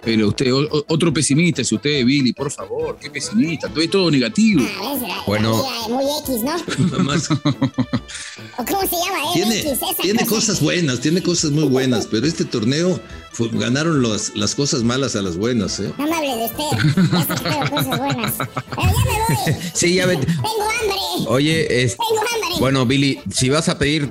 [0.01, 4.09] Pero usted, o- otro pesimista es usted, Billy, por favor, qué pesimista, todo es todo
[4.09, 4.61] negativo.
[4.61, 5.63] a ver, la, Bueno.
[5.89, 7.03] la muy X, ¿no?
[7.03, 9.33] Más- ¿O cómo se llama?
[9.33, 10.35] tiene, MX, esa tiene cosa.
[10.35, 12.99] cosas buenas, tiene cosas muy buenas, pero este torneo
[13.31, 15.91] fue- ganaron las, las cosas malas a las buenas, ¿eh?
[15.97, 17.09] No me hable de usted.
[17.11, 18.33] Ya sé que tengo cosas buenas.
[18.37, 19.55] Pero ya me voy.
[19.73, 20.25] Sí, ya vete.
[20.25, 21.27] Tengo hambre.
[21.27, 22.59] Oye, es, Tengo hambre.
[22.59, 24.09] bueno, Billy, si vas a pedir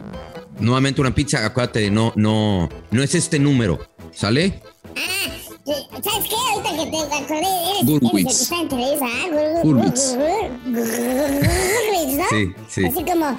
[0.61, 3.79] nuevamente una pizza, acuérdate no, no, no es este número,
[4.15, 4.63] ¿sale?
[4.97, 5.37] Ah,
[5.75, 6.35] ¿sabes qué?
[6.53, 8.41] Ahorita que te acordé, eres, eres el que Gurwitz.
[8.43, 9.07] está en ¿ah?
[9.31, 10.17] Gur- gur- Gurwitz.
[10.17, 12.25] gur- Gurwitz, ¿no?
[12.31, 12.85] Sí, sí.
[12.87, 13.39] Así como,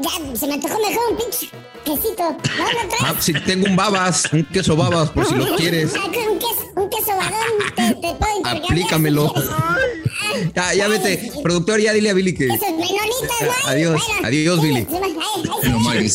[0.00, 1.48] ya se me antojó mejor un pinche
[1.84, 2.22] quesito.
[2.22, 2.64] ¿No?
[3.00, 5.92] Ah, si tengo un babas, un queso babas, por si lo quieres.
[5.96, 8.64] Ah, Un queso, un queso badón, te, te puedo intercambiar.
[8.64, 9.34] Aplícamelo.
[10.54, 11.30] Ya, ya vete.
[11.42, 12.46] Productor, ya dile a Billy que.
[12.46, 13.68] Esos menonitas, ¿no?
[13.68, 14.86] Adiós, adiós, sí, Billy.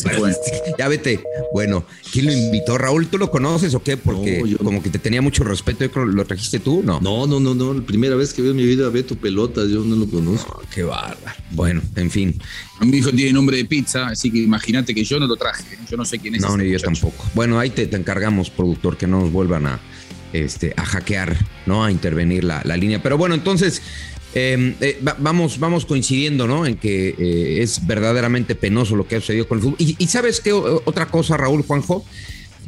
[0.02, 0.34] Fue.
[0.78, 1.20] Ya vete.
[1.52, 2.78] Bueno, ¿quién lo invitó?
[2.78, 3.96] Raúl, ¿tú lo conoces o qué?
[3.96, 4.64] Porque No, yo no.
[4.64, 5.84] como que te tenía mucho respeto.
[5.84, 6.82] Yo creo que ¿Lo trajiste tú?
[6.84, 7.00] No.
[7.00, 7.74] No, no, no, no.
[7.74, 10.62] La primera vez que veo en mi vida a Beto Pelotas, yo no lo conozco.
[10.72, 11.36] Qué bárbaro.
[11.50, 12.40] Bueno, en fin.
[12.80, 15.78] Mi hijo tiene nombre de pizza, así que imagínate que yo no lo traje.
[15.90, 16.42] Yo no sé quién es.
[16.42, 17.24] No, ese ni yo tampoco.
[17.34, 19.80] Bueno, ahí te, te encargamos, productor, que no nos vuelvan a,
[20.32, 21.84] este, a hackear, ¿no?
[21.84, 23.02] A intervenir la, la línea.
[23.02, 23.82] Pero bueno, entonces,
[24.34, 26.66] eh, eh, va- vamos, vamos coincidiendo, ¿no?
[26.66, 29.76] En que eh, es verdaderamente penoso lo que ha sucedido con el fútbol.
[29.78, 30.52] Y, ¿sabes qué?
[30.52, 32.04] Otra cosa, Raúl, Juanjo.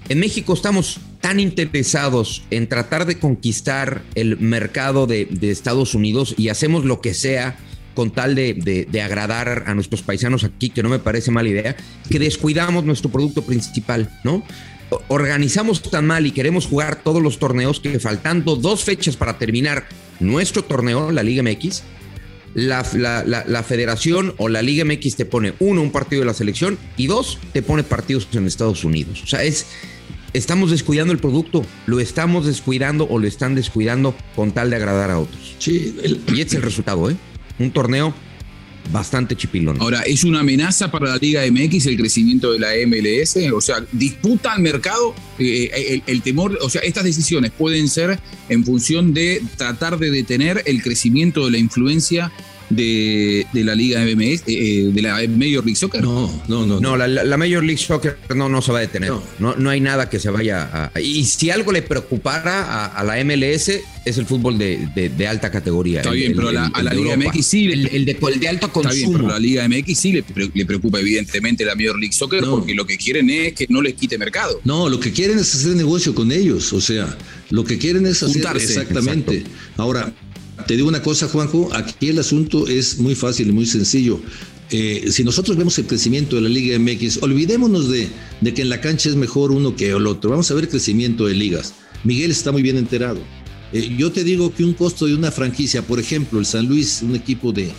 [0.08, 6.48] En México estamos tan interesados en tratar de conquistar el mercado de, Estados Unidos y
[6.48, 7.58] hacemos lo que sea
[7.94, 11.76] con tal de, de- agradar a nuestros paisanos aquí, que no me parece mala idea,
[12.08, 14.42] que descuidamos nuestro producto principal, ¿no?
[15.08, 19.86] Organizamos tan mal y queremos jugar todos los torneos que faltando dos fechas para terminar
[20.20, 21.82] nuestro torneo, la Liga MX,
[22.54, 26.26] la, la- la- la federación o la Liga MX te pone, uno, un partido de
[26.26, 29.22] la selección y dos, te pone partidos en Estados Unidos.
[29.22, 29.66] O sea, es,
[30.32, 35.10] estamos descuidando el producto, lo estamos descuidando o lo están descuidando con tal de agradar
[35.10, 35.54] a otros.
[35.58, 37.16] Sí, el- Y este es el resultado, ¿eh?
[37.58, 38.14] Un torneo
[38.92, 39.76] bastante chipilón.
[39.80, 43.36] Ahora, ¿es una amenaza para la Liga MX el crecimiento de la MLS?
[43.52, 46.58] O sea, ¿disputa al mercado eh, el, el temor?
[46.62, 51.52] O sea, estas decisiones pueden ser en función de tratar de detener el crecimiento de
[51.52, 52.32] la influencia
[52.70, 56.02] de, de la Liga MLS, eh, de la Major League Soccer.
[56.02, 56.80] no, no, no.
[56.80, 59.10] No, la, la- Major League Soccer no, no se va a detener.
[59.10, 59.22] No.
[59.38, 61.00] No, no, hay nada que se vaya a.
[61.00, 63.68] Y si algo le preocupara a, a la MLS,
[64.04, 65.98] es el fútbol de, de- de alta categoría.
[66.00, 67.30] Está el- bien, el- pero a la, el- a la Liga Europa.
[67.34, 69.12] MX sí le, El, el de, el de alto Está bien, consumo.
[69.18, 72.50] pero a la Liga MX sí le, le preocupa evidentemente la Major League Soccer No.
[72.56, 74.60] porque lo que quieren es que no les quite mercado.
[74.64, 77.16] No, lo que quieren es hacer negocio con ellos, o sea,
[77.50, 79.44] lo que quieren es hacer Juntarse, exactamente.
[79.76, 80.12] Ahora,
[80.66, 84.20] te digo una cosa, Juanjo, aquí el asunto es muy fácil y muy sencillo.
[84.70, 88.08] Eh, si nosotros vemos el crecimiento de la Liga MX, olvidémonos de,
[88.40, 90.30] de que en la cancha es mejor uno que el otro.
[90.30, 91.74] Vamos a ver crecimiento de ligas.
[92.04, 93.20] Miguel está muy bien enterado.
[93.72, 97.02] Eh, yo te digo que un costo de una franquicia, por ejemplo, el San Luis,
[97.02, 97.70] un equipo de,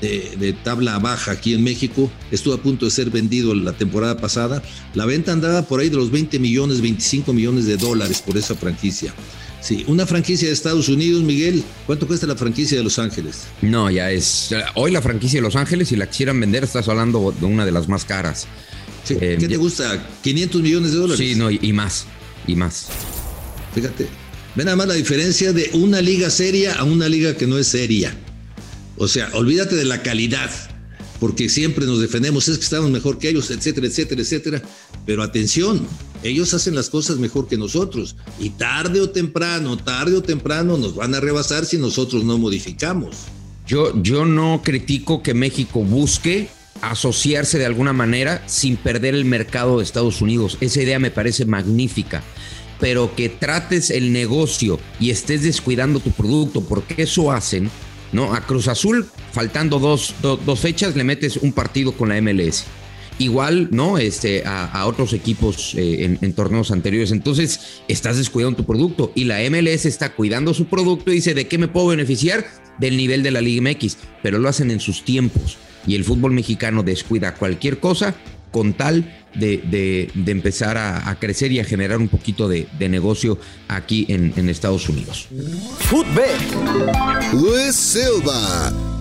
[0.00, 4.16] de, de tabla baja aquí en México, estuvo a punto de ser vendido la temporada
[4.16, 4.62] pasada.
[4.94, 8.54] La venta andaba por ahí de los 20 millones, 25 millones de dólares por esa
[8.54, 9.12] franquicia.
[9.60, 13.42] Sí, una franquicia de Estados Unidos, Miguel, ¿cuánto cuesta la franquicia de Los Ángeles?
[13.60, 14.50] No, ya es.
[14.76, 17.72] Hoy la franquicia de Los Ángeles, si la quisieran vender, estás hablando de una de
[17.72, 18.46] las más caras.
[19.04, 20.06] Sí, Eh, ¿Qué te ya- gusta?
[20.22, 21.18] ¿500 millones de dólares?
[21.26, 22.06] Sí, no, y, y más.
[22.46, 22.86] Y más.
[23.74, 24.06] Fíjate,
[24.54, 27.66] ve nada más la diferencia de una liga seria a una liga que no es
[27.66, 28.14] seria.
[28.96, 30.50] O sea, olvídate de la calidad,
[31.20, 34.62] porque siempre nos defendemos, es que estamos mejor que ellos, etcétera, etcétera, etcétera.
[35.04, 35.86] Pero atención,
[36.22, 38.16] ellos hacen las cosas mejor que nosotros.
[38.38, 43.16] Y tarde o temprano, tarde o temprano nos van a rebasar si nosotros no modificamos.
[43.66, 46.48] Yo, yo no critico que México busque
[46.80, 50.56] asociarse de alguna manera sin perder el mercado de Estados Unidos.
[50.60, 52.22] Esa idea me parece magnífica.
[52.80, 57.68] Pero que trates el negocio y estés descuidando tu producto, porque eso hacen,
[58.12, 58.32] ¿no?
[58.32, 62.64] A Cruz Azul, faltando dos, do- dos fechas, le metes un partido con la MLS.
[63.18, 63.98] Igual, ¿no?
[63.98, 67.12] Este, a, otros equipos eh, en, torneos anteriores.
[67.12, 71.46] Entonces, estás descuidando tu producto y la MLS está cuidando su producto y dice, ¿de
[71.46, 72.46] qué me puedo beneficiar?
[72.78, 75.56] Del nivel de la Liga MX, pero lo hacen en sus tiempos.
[75.86, 78.14] Y el fútbol mexicano descuida cualquier cosa
[78.52, 84.32] con tal de, empezar a, crecer y a generar un poquito de, negocio aquí en,
[84.36, 85.28] en Estados Unidos.
[85.80, 86.36] Footbet.
[87.32, 88.97] Luis Silva.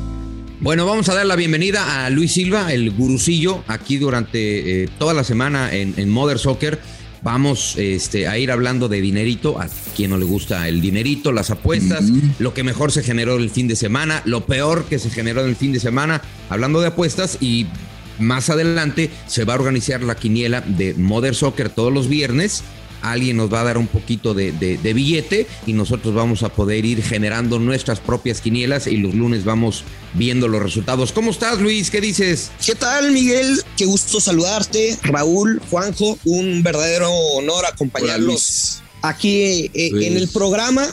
[0.59, 5.13] Bueno, vamos a dar la bienvenida a Luis Silva, el gurucillo, aquí durante eh, toda
[5.13, 6.79] la semana en, en Mother Soccer.
[7.21, 11.51] Vamos este, a ir hablando de dinerito, a quien no le gusta el dinerito, las
[11.51, 12.05] apuestas,
[12.39, 15.55] lo que mejor se generó el fin de semana, lo peor que se generó el
[15.55, 17.67] fin de semana, hablando de apuestas y
[18.17, 22.63] más adelante se va a organizar la quiniela de Mother Soccer todos los viernes
[23.01, 24.51] alguien nos va a dar un poquito de,
[24.93, 29.83] billete y nosotros vamos a poder ir generando nuestras propias quinielas y los lunes vamos
[30.13, 31.11] viendo los resultados.
[31.11, 31.91] ¿Cómo estás, Luis?
[31.91, 32.51] ¿Qué dices?
[32.65, 33.61] ¿Qué tal, Miguel?
[33.75, 34.97] Qué gusto saludarte.
[35.03, 40.87] Raúl, Juanjo, un verdadero honor acompañarlos aquí eh, en el programa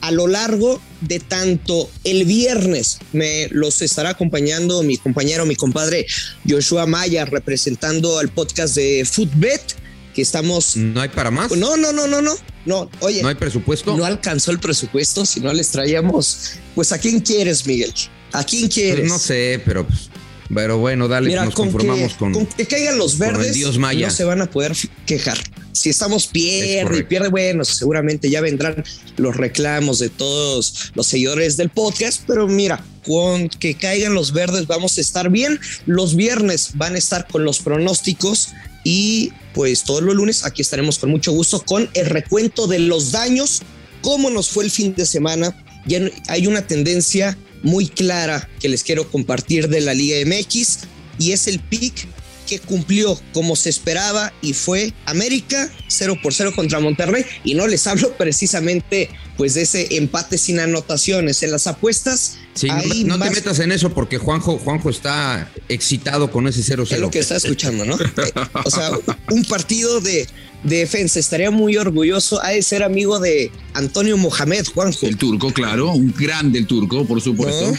[0.00, 6.06] a lo largo de tanto el viernes me los estará acompañando mi compañero, mi compadre
[6.48, 9.87] Joshua Maya, representando al podcast de Footbet
[10.22, 10.76] estamos.
[10.76, 11.50] ¿No hay para más?
[11.52, 12.34] No, no, no, no, no.
[12.64, 13.22] No, oye.
[13.22, 13.96] ¿No hay presupuesto?
[13.96, 16.52] No alcanzó el presupuesto, si no les traíamos.
[16.74, 17.92] Pues a quién quieres, Miguel.
[18.32, 19.08] ¿A quién pues quieres?
[19.08, 20.10] no sé, pero pues,
[20.54, 23.54] Pero bueno, dale, nos conformamos con, con, que caigan los verdes.
[23.54, 24.08] Dios Maya.
[24.08, 24.76] No se van a poder
[25.06, 25.38] quejar.
[25.72, 28.82] Si estamos pierde y pierde, bueno, seguramente ya vendrán
[29.16, 32.22] los reclamos de todos los seguidores del podcast.
[32.26, 35.58] Pero mira, con que caigan los verdes vamos a estar bien.
[35.86, 38.50] Los viernes van a estar con los pronósticos
[38.84, 43.12] y pues todos los lunes aquí estaremos con mucho gusto con el recuento de los
[43.12, 43.62] daños,
[44.02, 45.64] cómo nos fue el fin de semana.
[45.86, 50.80] Ya hay una tendencia muy clara que les quiero compartir de la Liga MX
[51.18, 52.06] y es el pick
[52.48, 57.66] que cumplió como se esperaba y fue América 0 por 0 contra Monterrey y no
[57.66, 62.38] les hablo precisamente pues de ese empate sin anotaciones en las apuestas.
[62.54, 62.68] Sí,
[63.04, 66.92] no, te metas en eso porque Juanjo, Juanjo está excitado con ese 0-0.
[66.92, 67.94] Es lo que está escuchando, ¿no?
[67.94, 68.32] Eh,
[68.64, 68.90] o sea,
[69.30, 70.26] un partido de,
[70.64, 71.20] defensa.
[71.20, 75.06] Estaría muy orgulloso a de ser amigo de Antonio Mohamed, Juanjo.
[75.06, 77.72] El turco, claro, un grande el turco, por supuesto.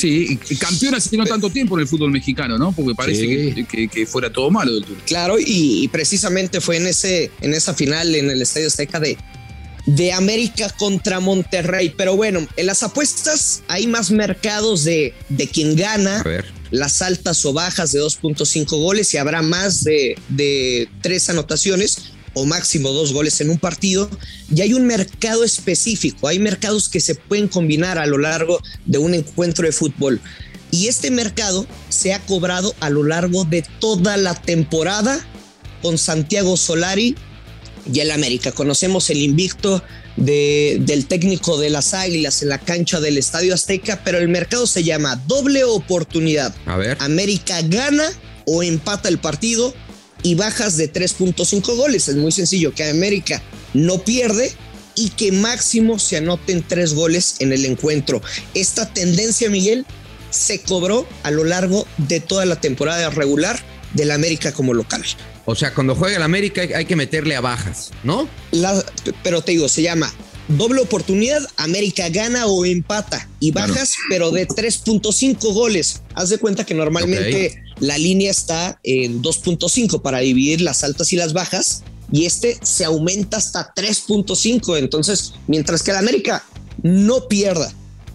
[0.00, 2.72] Sí, campeón hace no tanto tiempo en el fútbol mexicano, ¿no?
[2.72, 5.02] Porque parece que, fuera todo malo del Turco.
[5.06, 9.18] Claro, y, precisamente fue en, ese, en esa final en el Estadio Azteca de,
[9.86, 11.92] de América contra Monterrey.
[11.96, 16.24] Pero bueno, en las apuestas hay más mercados de, de quien gana.
[16.70, 22.46] Las altas o bajas de 2.5 goles y habrá más de, de tres anotaciones o
[22.46, 24.08] máximo dos goles en un partido,
[24.54, 28.98] y hay un mercado específico, hay mercados que se pueden combinar a lo largo de
[28.98, 30.20] un encuentro de fútbol.
[30.70, 35.26] Y este mercado se ha cobrado a lo largo de toda la temporada
[35.82, 37.16] con Santiago Solari
[37.92, 38.52] y el América.
[38.52, 39.82] Conocemos el invicto
[40.16, 44.84] del técnico de las Águilas en la cancha del Estadio Azteca, pero el mercado se
[44.84, 46.54] llama doble oportunidad.
[46.66, 46.96] A ver.
[47.00, 48.04] América gana
[48.46, 49.74] o empata el partido
[50.22, 52.08] y bajas de 3.5 goles.
[52.08, 53.42] Es muy sencillo que América
[53.74, 54.52] no pierde
[54.94, 58.20] y que máximo se anoten tres goles en el encuentro.
[58.54, 59.86] Esta tendencia, Miguel,
[60.30, 63.60] se cobró a lo largo de toda la temporada regular
[63.94, 65.02] del América como local.
[65.46, 68.28] O sea, cuando juega el América hay que meterle a bajas, ¿no?
[69.22, 70.12] pero te digo, se llama
[70.48, 76.02] doble oportunidad, América gana o empata y bajas, pero de 3.5 goles.
[76.14, 81.16] Haz de cuenta que normalmente la línea está en 2.5 para dividir las altas y
[81.16, 84.78] las bajas y este se aumenta hasta 3.5.
[84.78, 86.44] Entonces, mientras que el América
[86.82, 87.72] no pierda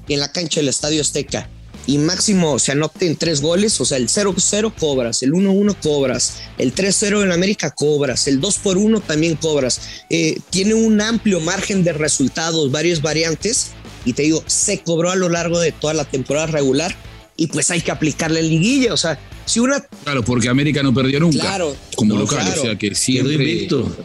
[0.08, 1.50] en la cancha del Estadio Azteca
[1.88, 6.74] y máximo se anoten tres goles, o sea, el 0-0 cobras, el 1-1 cobras, el
[6.74, 9.82] 3-0 en América cobras, el 2 por 1 también cobras.
[10.10, 13.72] Eh, tiene un amplio margen de resultados, varias variantes,
[14.04, 16.96] y te digo, se cobró a lo largo de toda la temporada regular
[17.38, 19.80] y pues hay que aplicarle liguilla, o sea, si una...
[20.04, 21.40] Claro, porque América no perdió nunca.
[21.40, 21.76] Claro.
[21.96, 23.34] Como local, o sea que siempre...
[23.34, 23.96] invicto.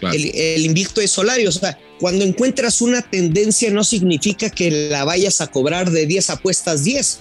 [0.00, 5.04] El, el, invicto es Solario, o sea, cuando encuentras una tendencia no significa que la
[5.04, 7.18] vayas a cobrar de 10 apuestas 10,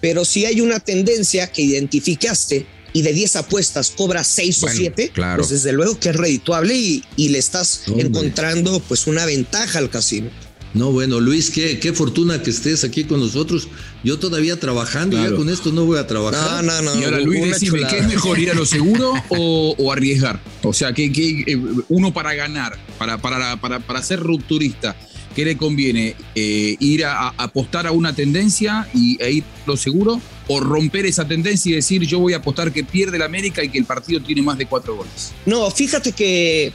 [0.00, 5.12] pero si hay una tendencia que identificaste y de 10 apuestas cobras 6 o 7,
[5.36, 10.30] pues desde luego que es redituable y, le estás encontrando pues una ventaja al casino.
[10.76, 13.68] No, bueno, Luis, qué, qué fortuna que estés aquí con nosotros.
[14.04, 16.62] Yo todavía trabajando, ya con esto no voy a trabajar.
[16.62, 17.00] No, no, no.
[17.00, 20.38] Y ahora, Luis, decime, ¿qué es mejor, ir a lo seguro o, arriesgar?
[20.62, 21.58] O sea, que,
[21.88, 24.94] uno para ganar, para, para, para, para ser rupturista,
[25.36, 26.16] ¿Qué le conviene?
[26.34, 30.18] Eh, ¿Ir a, apostar a una tendencia y, e ir lo seguro?
[30.48, 33.68] ¿O romper esa tendencia y decir yo voy a apostar que pierde la América y
[33.68, 35.34] que el partido tiene más de cuatro goles?
[35.44, 36.72] No, fíjate que,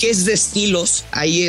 [0.00, 1.04] que es de estilos.
[1.12, 1.46] Hay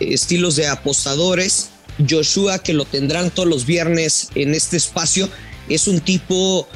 [0.00, 1.70] estilos de apostadores.
[2.08, 5.28] Joshua, que lo tendrán todos los viernes en este espacio,
[5.68, 6.68] es un tipo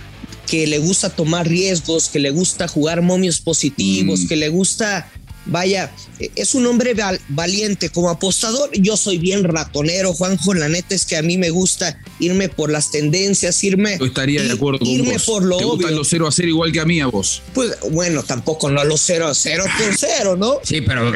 [0.49, 4.27] que le gusta tomar riesgos, que le gusta jugar momios positivos, mm.
[4.27, 5.09] que le gusta
[5.45, 5.91] Vaya,
[6.37, 6.95] es un hombre
[7.29, 8.71] valiente como apostador.
[8.73, 10.55] Yo soy bien ratonero, Juanjo.
[10.55, 13.99] La neta es que a mí me gusta irme por las tendencias, irme.
[13.99, 15.25] Yo estaría de acuerdo con vos.
[15.25, 17.43] por lo ¿Te gustan los 0 a 0 igual que a mí a vos?
[17.55, 20.59] Pues bueno, tampoco no a los 0 a 0 por 0, ¿no?
[20.63, 21.13] Sí, pero.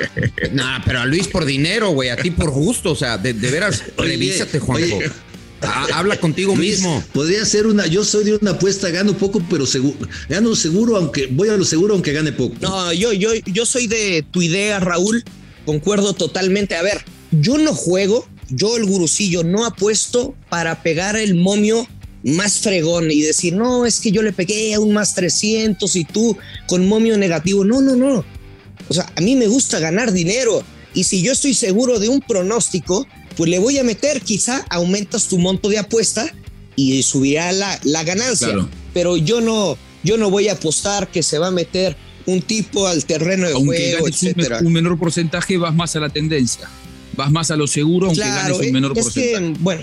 [0.53, 2.09] nada, pero a Luis por dinero, güey.
[2.09, 2.93] A ti por gusto.
[2.93, 4.99] O sea, de, veras, revísate, Juanjo.
[5.63, 7.03] Ah, habla contigo mismo.
[7.13, 9.97] Podría ser una, yo soy de una apuesta, gano poco, pero seguro,
[10.29, 12.57] gano seguro, aunque voy a lo seguro, aunque gane poco.
[12.61, 15.25] No, yo, yo, yo soy de tu idea, Raúl.
[15.65, 16.77] Concuerdo totalmente.
[16.77, 21.89] A ver, yo no juego, yo el gurucillo no apuesto para pegar el momio
[22.23, 26.05] más fregón y decir, no, es que yo le pegué a un más 300 y
[26.05, 27.65] tú con momio negativo.
[27.65, 28.25] No, no, no.
[28.89, 30.63] O sea, a mí me gusta ganar dinero.
[30.95, 35.29] Y si yo estoy seguro de un pronóstico, pues le voy a meter, quizá aumentas
[35.29, 36.33] tu monto de apuesta
[36.75, 38.69] y subirá la, la ganancia.
[38.95, 42.87] Pero yo no, yo no voy a apostar que se va a meter un tipo
[42.87, 44.61] al terreno de juego, etcétera.
[44.63, 46.69] Un, menor porcentaje, vas más a la tendencia.
[47.15, 49.55] Vas más a lo seguro, aunque ganes un menor porcentaje.
[49.61, 49.83] bueno.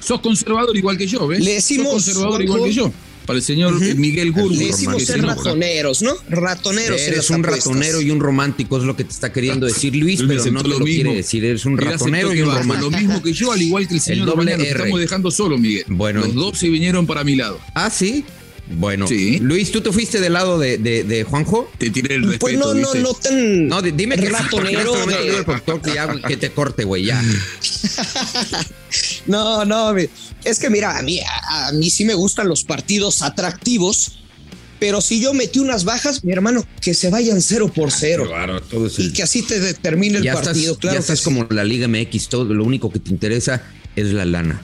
[0.00, 1.42] Sos conservador igual que yo, ¿ves?
[1.42, 2.92] Le decimos, Sos conservador igual que yo
[3.26, 4.54] para el señor Miguel Gurgo.
[4.54, 6.14] Le decimos ser ratoneros, ¿no?
[6.28, 7.00] Ratoneros.
[7.00, 10.44] Eres un ratonero y un romántico, es lo que te está queriendo decir Luis, pero
[10.50, 11.44] no te lo, quiere decir.
[11.44, 12.90] Eres un ratonero y un romántico.
[12.90, 15.84] Lo mismo que yo, al igual que el señor el doble estamos dejando solo, Miguel.
[15.88, 16.20] Bueno.
[16.20, 17.58] Los dos se vinieron para mi lado.
[17.74, 18.24] Ah, sí.
[18.66, 19.38] Bueno, sí.
[19.40, 21.70] Luis, ¿tú te fuiste del lado de, de, de Juanjo?
[21.76, 24.94] Te tiré el respeto, Pues no, no, no tan No, dime que ratonero.
[25.82, 27.22] que, que te corte, güey, ya.
[29.26, 34.18] no, no, es que mira, a mí, a, mí sí me gustan los partidos atractivos,
[34.78, 38.24] pero si yo metí unas bajas, mi hermano, que se vayan cero por ah, cero.
[38.26, 40.96] Claro, todo es Y que así te determine el partido, claro.
[40.96, 43.62] Ya estás como la Liga MX, todo lo único que te interesa
[43.96, 44.62] es la lana.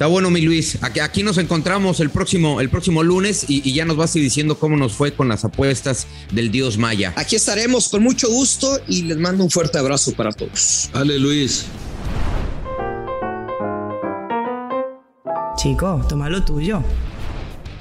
[0.00, 0.78] Está bueno, mi Luis.
[0.80, 4.58] Aquí, nos encontramos el próximo, el próximo lunes y, ya nos vas a ir diciendo
[4.58, 7.12] cómo nos fue con las apuestas del Dios Maya.
[7.16, 10.88] Aquí estaremos con mucho gusto y les mando un fuerte abrazo para todos.
[10.94, 11.66] Dale, Luis.
[15.60, 16.82] Chico, toma lo tuyo.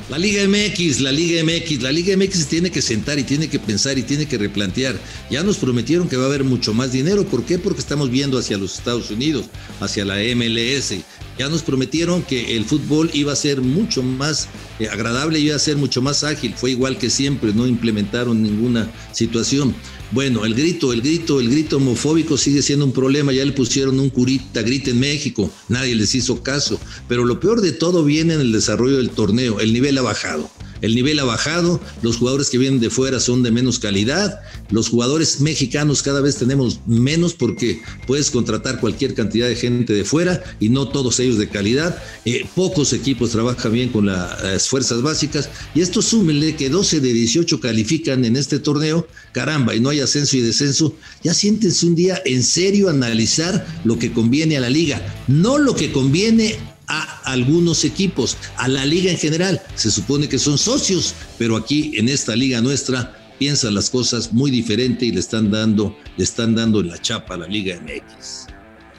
[0.09, 3.57] La Liga MX, la Liga MX, la Liga MX tiene que sentar y tiene que
[3.57, 4.99] pensar y tiene que replantear.
[5.29, 7.23] Ya nos prometieron que va a haber mucho más dinero.
[7.23, 7.57] ¿Por qué?
[7.57, 9.45] Porque estamos viendo hacia los Estados Unidos,
[9.79, 10.95] hacia la MLS.
[11.37, 15.59] Ya nos prometieron que el fútbol iba a ser mucho más eh, agradable, iba a
[15.59, 16.53] ser mucho más ágil.
[16.57, 19.73] Fue igual que siempre, no implementaron ninguna situación.
[20.11, 23.31] Bueno, el grito, el grito, el grito homofóbico sigue siendo un problema.
[23.31, 26.79] Ya le pusieron un curita, grita en México, nadie les hizo caso.
[27.07, 29.59] Pero lo peor de todo viene en el desarrollo del torneo.
[29.59, 30.49] El nivel ha bajado
[30.81, 34.39] el nivel ha bajado, los jugadores que vienen de fuera son de menos calidad,
[34.69, 40.05] los jugadores mexicanos cada vez tenemos menos porque puedes contratar cualquier cantidad de gente de
[40.05, 45.01] fuera y no todos ellos de calidad, eh, pocos equipos trabajan bien con las fuerzas
[45.01, 49.89] básicas y esto súmele que 12 de 18 califican en este torneo, caramba, y no
[49.89, 54.61] hay ascenso y descenso, ya siéntense un día en serio analizar lo que conviene a
[54.61, 56.57] la liga, no lo que conviene
[56.89, 59.61] a algunos equipos, a la liga en general.
[59.75, 64.51] Se supone que son socios, pero aquí en esta liga nuestra piensan las cosas muy
[64.51, 68.47] diferente y le están dando, le están dando la chapa a la Liga MX.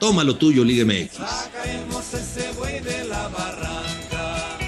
[0.00, 1.18] Toma lo tuyo, Liga MX.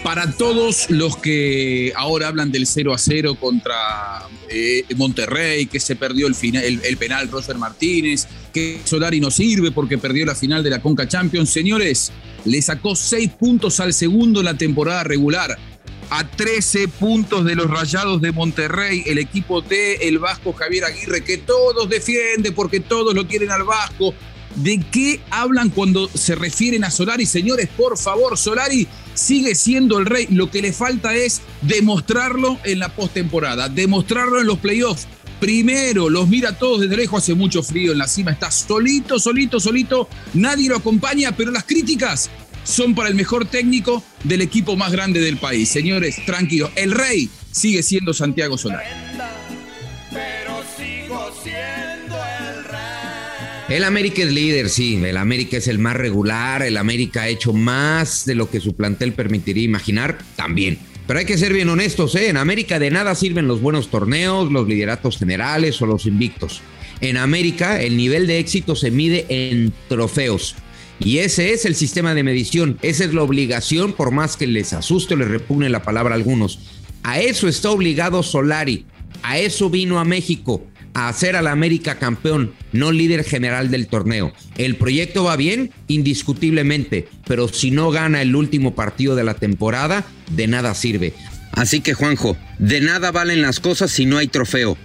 [0.04, 5.96] Para todos los que ahora hablan del 0 a 0 contra eh, Monterrey, que se
[5.96, 10.62] perdió el, final, el, penal Roger Martínez, que Solari no sirve porque perdió la final
[10.62, 11.50] de la Conca Champions.
[11.50, 12.12] Señores,
[12.44, 15.58] le sacó 6 puntos al segundo en la temporada regular.
[16.10, 21.24] A 13 puntos de los Rayados de Monterrey, el equipo de el Vasco Javier Aguirre,
[21.24, 24.12] que todos defiende porque todos lo quieren al Vasco.
[24.56, 27.24] ¿De qué hablan cuando se refieren a Solari?
[27.24, 30.26] Señores, por favor, Solari sigue siendo el rey.
[30.30, 35.06] Lo que le falta es demostrarlo en la postemporada, demostrarlo en los playoffs.
[35.42, 39.58] Primero, los mira todos desde lejos, hace mucho frío en la cima, está solito, solito,
[39.58, 42.30] solito, nadie lo acompaña, pero las críticas
[42.62, 45.68] son para el mejor técnico del equipo más grande del país.
[45.68, 48.86] Señores, tranquilos, el rey sigue siendo Santiago Solari.
[53.68, 54.94] El América es líder, sí.
[55.02, 56.62] El América es el más regular.
[56.62, 60.78] El América ha hecho más de lo que su plantel permitiría imaginar, también.
[61.12, 62.30] Pero hay que ser bien honestos, ¿eh?
[62.30, 66.62] En América de nada sirven los buenos torneos, los lideratos generales o los invictos.
[67.02, 70.54] En América, el nivel de éxito se mide en trofeos.
[70.98, 74.72] Y ese es el sistema de medición, esa es la obligación, por más que les
[74.72, 76.60] asuste o les repugne la palabra a algunos.
[77.02, 78.86] A eso está obligado Solari,
[79.22, 80.64] a eso vino a México,
[80.94, 84.32] a hacer al América campeón, no líder general del torneo.
[84.56, 90.04] El proyecto va bien, indiscutiblemente, pero si no gana el último partido de la temporada,
[90.30, 91.14] de nada sirve.
[91.52, 94.76] Así que Juanjo, de nada valen las cosas si no hay trofeo.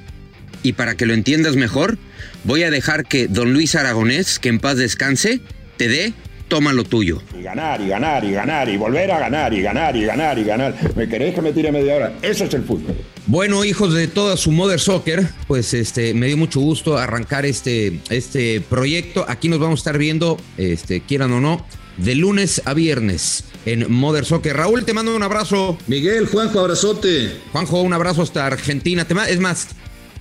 [0.64, 1.98] Y para que lo entiendas mejor,
[2.44, 5.40] voy a dejar que don Luis Aragonés, que en paz descanse,
[5.78, 6.14] te dé,
[6.48, 7.22] toma lo tuyo.
[7.38, 10.44] Y ganar, y ganar, y ganar, y volver a ganar, y ganar, y ganar, y
[10.44, 10.76] ganar.
[10.96, 12.14] ¿Me queréis que me tire media hora?
[12.22, 12.96] Eso es el fútbol.
[13.28, 18.00] Bueno, hijos de toda su Mother Soccer, pues este, me dio mucho gusto arrancar este,
[18.10, 19.26] este proyecto.
[19.28, 21.66] Aquí nos vamos a estar viendo, este, quieran o no,
[21.98, 24.56] de lunes a viernes en Mother Soccer.
[24.56, 25.78] Raúl, te mando un abrazo.
[25.88, 27.38] Miguel, Juanjo, abrazote.
[27.52, 29.06] Juanjo, un abrazo hasta Argentina.
[29.28, 29.68] es más,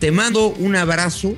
[0.01, 1.37] te mando un abrazo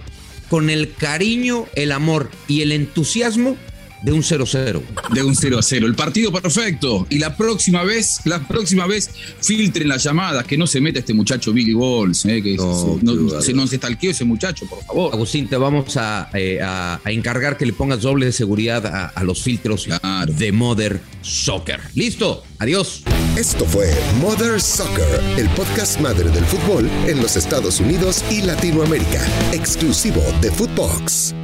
[0.49, 3.59] con el cariño, el amor y el entusiasmo
[4.03, 4.83] de un 0-0.
[5.13, 5.85] De un 0-0.
[5.85, 7.07] El partido perfecto.
[7.11, 11.15] Y la próxima vez, la próxima vez, filtren las llamadas, que no se meta este
[11.15, 12.99] muchacho Billy Balls, eh, que no,
[13.41, 15.15] se, no, se estalqueó ese muchacho, por favor.
[15.15, 16.61] Agustín, te vamos a, eh,
[17.07, 19.87] encargar que le pongas doble de seguridad a, los filtros
[20.27, 21.81] de Mother Soccer.
[21.95, 23.03] Listo, adiós.
[23.37, 29.25] Esto fue Mother Soccer, el podcast madre del fútbol en los Estados Unidos y Latinoamérica,
[29.53, 31.35] exclusivo de Footbox.